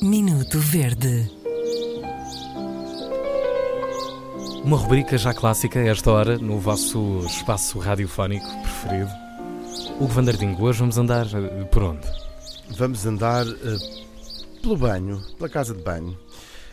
[0.00, 1.30] Minuto Verde.
[4.64, 9.10] Uma rubrica já clássica a esta hora no vosso espaço radiofónico preferido.
[10.00, 12.08] O Vandardingo, hoje vamos andar eh, por onde?
[12.78, 16.18] Vamos andar eh, pelo banho, pela casa de banho.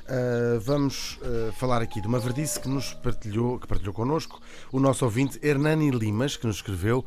[0.10, 4.40] Uh, vamos uh, falar aqui de uma verdice que nos partilhou, que partilhou connosco
[4.72, 7.04] o nosso ouvinte Hernani Limas, que nos escreveu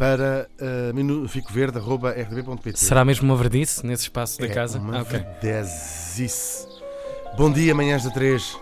[0.00, 0.48] para
[0.94, 2.78] uh, ficoverde.rdb.pt.
[2.78, 4.78] Será mesmo uma verdice nesse espaço é da casa?
[4.78, 5.22] Uma ah, okay.
[5.42, 6.66] verdice.
[7.36, 8.58] Bom dia, manhãs da 3.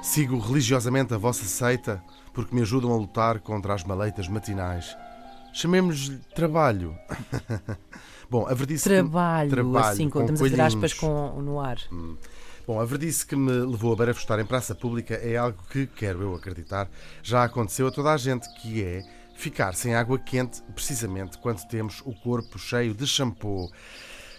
[0.00, 2.00] Sigo religiosamente a vossa seita
[2.32, 4.96] porque me ajudam a lutar contra as maleitas matinais.
[5.52, 6.96] Chamemos-lhe trabalho.
[8.30, 8.84] Bom, a verdice.
[8.84, 9.56] Trabalho, que...
[9.56, 11.78] trabalho assim, com estamos a tirar aspas com, no ar.
[11.90, 12.16] Hum.
[12.64, 16.22] Bom, a verdice que me levou a barafustar em praça pública é algo que, quero
[16.22, 16.88] eu acreditar,
[17.24, 19.02] já aconteceu a toda a gente, que é
[19.36, 23.70] ficar sem água quente precisamente quando temos o corpo cheio de shampoo.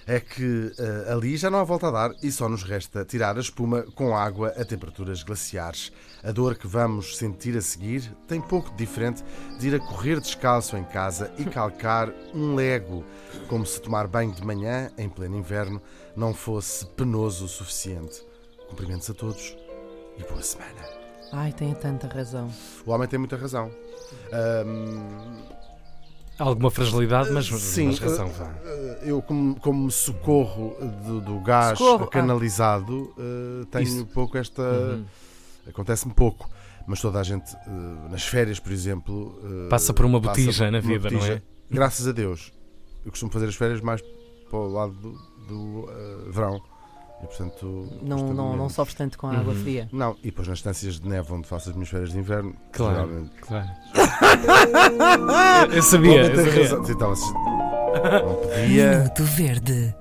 [0.09, 3.35] É que uh, ali já não há volta a dar e só nos resta tirar
[3.35, 5.91] a espuma com água a temperaturas glaciares.
[6.23, 9.21] A dor que vamos sentir a seguir tem pouco de diferente
[9.59, 13.03] de ir a correr descalço em casa e calcar um lego,
[13.49, 15.81] como se tomar banho de manhã, em pleno inverno,
[16.15, 18.25] não fosse penoso o suficiente.
[18.69, 19.57] Cumprimentos a todos
[20.17, 20.96] e boa semana.
[21.31, 22.49] Ai, tem tanta razão.
[22.85, 23.71] O homem tem muita razão.
[24.65, 25.57] Um,
[26.39, 28.53] Alguma fragilidade, mas, Sim, mas razão vá.
[29.01, 30.75] Eu, como, como socorro
[31.05, 32.07] do, do gás socorro.
[32.07, 33.61] canalizado, ah.
[33.61, 34.05] uh, tenho Isso.
[34.07, 34.61] pouco esta.
[34.61, 35.05] Uhum.
[35.67, 36.47] Acontece-me pouco.
[36.85, 39.39] Mas toda a gente, uh, nas férias, por exemplo.
[39.43, 41.27] Uh, passa por uma botija na vida, botija.
[41.27, 41.41] não é?
[41.71, 42.53] Graças a Deus.
[43.03, 44.01] Eu costumo fazer as férias mais
[44.49, 45.11] para o lado do,
[45.47, 45.89] do
[46.31, 46.61] verão.
[47.23, 49.59] E, portanto, não, não, não sofres tanto com a água Uhum.
[49.61, 49.89] fria.
[49.91, 52.93] Não, e depois nas estâncias de neve onde faço as minhas férias de inverno, Claro,
[52.95, 53.67] geralmente- claro.
[55.73, 56.63] eu sabia, O homem eu tem sabia.
[56.63, 56.83] razão.
[56.89, 57.13] Então,
[58.23, 58.97] não podia.
[58.99, 59.95] Minuto Verde.